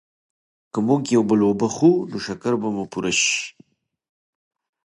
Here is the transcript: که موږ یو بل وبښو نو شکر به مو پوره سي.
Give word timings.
که 0.71 0.79
موږ 0.87 1.01
یو 1.15 1.23
بل 1.29 1.39
وبښو 1.43 1.91
نو 2.09 2.17
شکر 2.25 2.53
به 2.61 2.69
مو 2.75 2.83
پوره 2.91 3.11
سي. 3.21 3.33